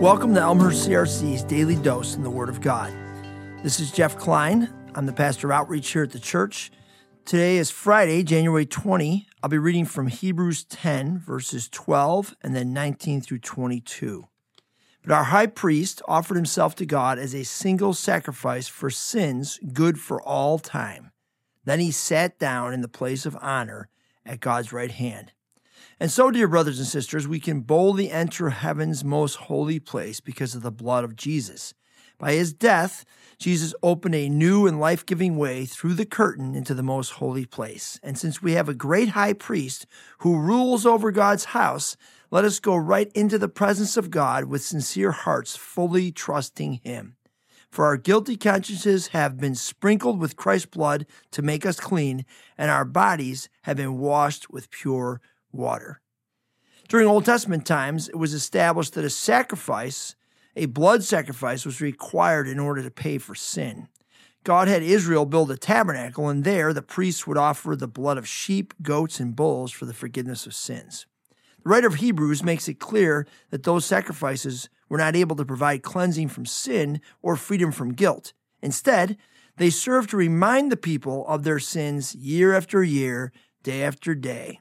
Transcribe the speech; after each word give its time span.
Welcome 0.00 0.34
to 0.34 0.40
Elmhurst 0.40 0.86
CRC's 0.86 1.42
Daily 1.42 1.74
Dose 1.74 2.16
in 2.16 2.22
the 2.22 2.28
Word 2.28 2.50
of 2.50 2.60
God. 2.60 2.92
This 3.62 3.80
is 3.80 3.90
Jeff 3.90 4.18
Klein. 4.18 4.70
I'm 4.94 5.06
the 5.06 5.12
pastor 5.14 5.46
of 5.46 5.52
outreach 5.52 5.88
here 5.88 6.02
at 6.02 6.10
the 6.10 6.18
church. 6.18 6.70
Today 7.24 7.56
is 7.56 7.70
Friday, 7.70 8.22
January 8.22 8.66
20. 8.66 9.26
I'll 9.42 9.48
be 9.48 9.56
reading 9.56 9.86
from 9.86 10.08
Hebrews 10.08 10.64
10, 10.64 11.18
verses 11.18 11.70
12 11.70 12.36
and 12.42 12.54
then 12.54 12.74
19 12.74 13.22
through 13.22 13.38
22. 13.38 14.28
But 15.02 15.12
our 15.12 15.24
high 15.24 15.46
priest 15.46 16.02
offered 16.06 16.36
himself 16.36 16.74
to 16.76 16.84
God 16.84 17.18
as 17.18 17.34
a 17.34 17.44
single 17.44 17.94
sacrifice 17.94 18.68
for 18.68 18.90
sins, 18.90 19.58
good 19.72 19.98
for 19.98 20.20
all 20.20 20.58
time. 20.58 21.10
Then 21.64 21.80
he 21.80 21.90
sat 21.90 22.38
down 22.38 22.74
in 22.74 22.82
the 22.82 22.86
place 22.86 23.24
of 23.24 23.38
honor 23.40 23.88
at 24.26 24.40
God's 24.40 24.74
right 24.74 24.90
hand. 24.90 25.32
And 25.98 26.10
so, 26.10 26.30
dear 26.30 26.48
brothers 26.48 26.78
and 26.78 26.86
sisters, 26.86 27.26
we 27.26 27.40
can 27.40 27.60
boldly 27.60 28.10
enter 28.10 28.50
heaven's 28.50 29.04
most 29.04 29.36
holy 29.36 29.78
place 29.78 30.20
because 30.20 30.54
of 30.54 30.62
the 30.62 30.70
blood 30.70 31.04
of 31.04 31.16
Jesus. 31.16 31.74
By 32.18 32.32
his 32.32 32.52
death, 32.52 33.04
Jesus 33.38 33.74
opened 33.82 34.14
a 34.14 34.28
new 34.28 34.66
and 34.66 34.80
life 34.80 35.04
giving 35.04 35.36
way 35.36 35.66
through 35.66 35.94
the 35.94 36.06
curtain 36.06 36.54
into 36.54 36.72
the 36.72 36.82
most 36.82 37.12
holy 37.12 37.44
place. 37.44 38.00
And 38.02 38.18
since 38.18 38.42
we 38.42 38.52
have 38.52 38.68
a 38.68 38.74
great 38.74 39.10
high 39.10 39.34
priest 39.34 39.86
who 40.18 40.38
rules 40.38 40.86
over 40.86 41.12
God's 41.12 41.46
house, 41.46 41.96
let 42.30 42.44
us 42.44 42.60
go 42.60 42.74
right 42.76 43.10
into 43.14 43.38
the 43.38 43.48
presence 43.48 43.96
of 43.96 44.10
God 44.10 44.46
with 44.46 44.62
sincere 44.62 45.12
hearts, 45.12 45.56
fully 45.56 46.10
trusting 46.10 46.80
him. 46.82 47.16
For 47.70 47.84
our 47.84 47.98
guilty 47.98 48.38
consciences 48.38 49.08
have 49.08 49.36
been 49.36 49.54
sprinkled 49.54 50.18
with 50.18 50.36
Christ's 50.36 50.66
blood 50.66 51.04
to 51.32 51.42
make 51.42 51.66
us 51.66 51.78
clean, 51.78 52.24
and 52.56 52.70
our 52.70 52.86
bodies 52.86 53.50
have 53.62 53.76
been 53.76 53.98
washed 53.98 54.48
with 54.50 54.70
pure 54.70 55.20
water. 55.52 56.00
During 56.88 57.08
Old 57.08 57.24
Testament 57.24 57.66
times, 57.66 58.08
it 58.08 58.16
was 58.16 58.32
established 58.32 58.94
that 58.94 59.04
a 59.04 59.10
sacrifice, 59.10 60.14
a 60.54 60.66
blood 60.66 61.02
sacrifice, 61.02 61.66
was 61.66 61.80
required 61.80 62.48
in 62.48 62.58
order 62.58 62.82
to 62.82 62.90
pay 62.90 63.18
for 63.18 63.34
sin. 63.34 63.88
God 64.44 64.68
had 64.68 64.84
Israel 64.84 65.26
build 65.26 65.50
a 65.50 65.56
tabernacle, 65.56 66.28
and 66.28 66.44
there 66.44 66.72
the 66.72 66.82
priests 66.82 67.26
would 67.26 67.36
offer 67.36 67.74
the 67.74 67.88
blood 67.88 68.16
of 68.16 68.28
sheep, 68.28 68.72
goats, 68.80 69.18
and 69.18 69.34
bulls 69.34 69.72
for 69.72 69.86
the 69.86 69.92
forgiveness 69.92 70.46
of 70.46 70.54
sins. 70.54 71.06
The 71.64 71.70
writer 71.70 71.88
of 71.88 71.96
Hebrews 71.96 72.44
makes 72.44 72.68
it 72.68 72.78
clear 72.78 73.26
that 73.50 73.64
those 73.64 73.84
sacrifices 73.84 74.68
were 74.88 74.98
not 74.98 75.16
able 75.16 75.34
to 75.34 75.44
provide 75.44 75.82
cleansing 75.82 76.28
from 76.28 76.46
sin 76.46 77.00
or 77.22 77.34
freedom 77.34 77.72
from 77.72 77.92
guilt. 77.92 78.34
Instead, 78.62 79.16
they 79.56 79.70
served 79.70 80.10
to 80.10 80.16
remind 80.16 80.70
the 80.70 80.76
people 80.76 81.26
of 81.26 81.42
their 81.42 81.58
sins 81.58 82.14
year 82.14 82.54
after 82.54 82.84
year, 82.84 83.32
day 83.64 83.82
after 83.82 84.14
day. 84.14 84.60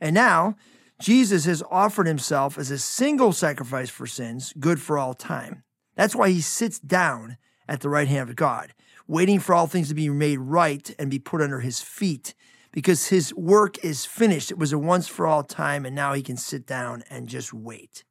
And 0.00 0.14
now, 0.14 0.56
Jesus 1.00 1.44
has 1.44 1.62
offered 1.70 2.06
himself 2.06 2.58
as 2.58 2.70
a 2.70 2.78
single 2.78 3.32
sacrifice 3.32 3.88
for 3.88 4.06
sins, 4.06 4.52
good 4.58 4.80
for 4.80 4.98
all 4.98 5.14
time. 5.14 5.62
That's 5.94 6.16
why 6.16 6.30
he 6.30 6.40
sits 6.40 6.78
down 6.78 7.36
at 7.68 7.80
the 7.80 7.88
right 7.88 8.08
hand 8.08 8.30
of 8.30 8.36
God, 8.36 8.72
waiting 9.06 9.38
for 9.38 9.54
all 9.54 9.66
things 9.66 9.88
to 9.88 9.94
be 9.94 10.08
made 10.08 10.38
right 10.38 10.94
and 10.98 11.10
be 11.10 11.18
put 11.18 11.40
under 11.40 11.60
his 11.60 11.80
feet, 11.80 12.34
because 12.72 13.08
his 13.08 13.32
work 13.34 13.82
is 13.84 14.04
finished. 14.04 14.50
It 14.50 14.58
was 14.58 14.72
a 14.72 14.78
once 14.78 15.08
for 15.08 15.26
all 15.26 15.42
time, 15.42 15.86
and 15.86 15.94
now 15.94 16.14
he 16.14 16.22
can 16.22 16.36
sit 16.36 16.66
down 16.66 17.04
and 17.08 17.28
just 17.28 17.52
wait. 17.52 18.04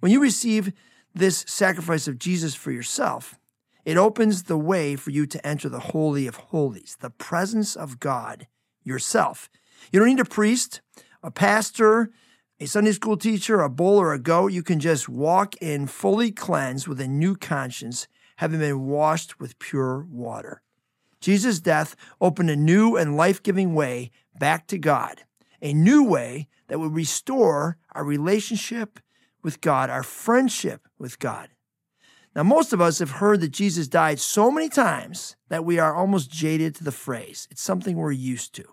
When 0.00 0.12
you 0.12 0.20
receive 0.20 0.72
this 1.14 1.44
sacrifice 1.46 2.08
of 2.08 2.18
Jesus 2.18 2.54
for 2.54 2.72
yourself, 2.72 3.38
it 3.84 3.96
opens 3.96 4.44
the 4.44 4.58
way 4.58 4.96
for 4.96 5.10
you 5.10 5.26
to 5.26 5.46
enter 5.46 5.68
the 5.68 5.80
Holy 5.80 6.26
of 6.26 6.36
Holies, 6.36 6.96
the 7.00 7.10
presence 7.10 7.74
of 7.76 7.98
God 8.00 8.46
yourself. 8.84 9.50
You 9.90 9.98
don't 9.98 10.08
need 10.08 10.20
a 10.20 10.24
priest 10.24 10.80
a 11.22 11.30
pastor, 11.30 12.10
a 12.58 12.66
Sunday 12.66 12.92
school 12.92 13.16
teacher, 13.16 13.60
a 13.60 13.70
bull, 13.70 13.98
or 13.98 14.12
a 14.12 14.18
goat, 14.18 14.52
you 14.52 14.62
can 14.62 14.80
just 14.80 15.08
walk 15.08 15.54
in 15.60 15.86
fully 15.86 16.30
cleansed 16.30 16.86
with 16.86 17.00
a 17.00 17.08
new 17.08 17.36
conscience, 17.36 18.06
having 18.36 18.60
been 18.60 18.86
washed 18.86 19.40
with 19.40 19.58
pure 19.58 20.06
water. 20.10 20.62
Jesus' 21.20 21.60
death 21.60 21.94
opened 22.20 22.50
a 22.50 22.56
new 22.56 22.96
and 22.96 23.16
life 23.16 23.42
giving 23.42 23.74
way 23.74 24.10
back 24.38 24.66
to 24.68 24.78
God, 24.78 25.22
a 25.60 25.72
new 25.72 26.04
way 26.04 26.48
that 26.68 26.80
would 26.80 26.94
restore 26.94 27.76
our 27.94 28.04
relationship 28.04 28.98
with 29.42 29.60
God, 29.60 29.90
our 29.90 30.02
friendship 30.02 30.88
with 30.98 31.18
God. 31.18 31.48
Now, 32.34 32.42
most 32.42 32.72
of 32.72 32.80
us 32.80 32.98
have 32.98 33.10
heard 33.10 33.40
that 33.40 33.50
Jesus 33.50 33.88
died 33.88 34.18
so 34.18 34.50
many 34.50 34.68
times 34.68 35.36
that 35.48 35.64
we 35.64 35.78
are 35.78 35.94
almost 35.94 36.30
jaded 36.30 36.74
to 36.76 36.84
the 36.84 36.90
phrase. 36.92 37.46
It's 37.50 37.62
something 37.62 37.96
we're 37.96 38.12
used 38.12 38.54
to. 38.54 38.64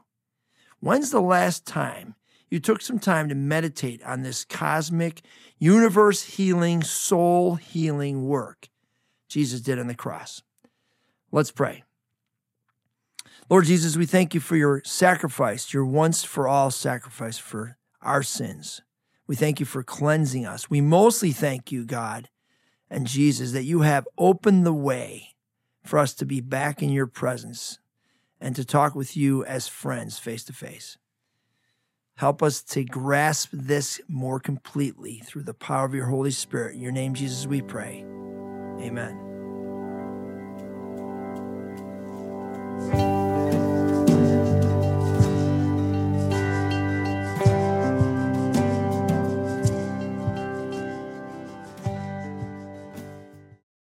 When's 0.79 1.11
the 1.11 1.21
last 1.21 1.65
time 1.65 2.15
you 2.49 2.59
took 2.59 2.81
some 2.81 2.99
time 2.99 3.29
to 3.29 3.35
meditate 3.35 4.03
on 4.03 4.21
this 4.21 4.43
cosmic, 4.43 5.21
universe 5.57 6.23
healing, 6.23 6.83
soul 6.83 7.55
healing 7.55 8.25
work 8.27 8.69
Jesus 9.27 9.61
did 9.61 9.79
on 9.79 9.87
the 9.87 9.95
cross. 9.95 10.41
Let's 11.31 11.51
pray. 11.51 11.83
Lord 13.49 13.65
Jesus, 13.65 13.95
we 13.95 14.05
thank 14.05 14.33
you 14.33 14.39
for 14.39 14.55
your 14.55 14.81
sacrifice, 14.83 15.73
your 15.73 15.85
once 15.85 16.23
for 16.23 16.47
all 16.47 16.71
sacrifice 16.71 17.37
for 17.37 17.77
our 18.01 18.23
sins. 18.23 18.81
We 19.27 19.35
thank 19.35 19.59
you 19.59 19.65
for 19.65 19.83
cleansing 19.83 20.45
us. 20.45 20.69
We 20.69 20.81
mostly 20.81 21.31
thank 21.31 21.71
you, 21.71 21.85
God 21.85 22.29
and 22.89 23.05
Jesus, 23.05 23.51
that 23.51 23.63
you 23.63 23.81
have 23.81 24.07
opened 24.17 24.65
the 24.65 24.73
way 24.73 25.35
for 25.83 25.99
us 25.99 26.13
to 26.15 26.25
be 26.25 26.41
back 26.41 26.81
in 26.81 26.89
your 26.89 27.07
presence 27.07 27.79
and 28.41 28.55
to 28.55 28.65
talk 28.65 28.95
with 28.95 29.15
you 29.15 29.45
as 29.45 29.67
friends 29.67 30.17
face 30.17 30.43
to 30.45 30.53
face. 30.53 30.97
Help 32.19 32.43
us 32.43 32.61
to 32.61 32.83
grasp 32.83 33.47
this 33.53 34.01
more 34.09 34.41
completely 34.41 35.21
through 35.23 35.43
the 35.43 35.53
power 35.53 35.85
of 35.85 35.93
your 35.93 36.07
Holy 36.07 36.31
Spirit. 36.31 36.75
In 36.75 36.81
your 36.81 36.91
name, 36.91 37.13
Jesus, 37.13 37.47
we 37.47 37.61
pray. 37.61 38.03
Amen. 38.81 39.28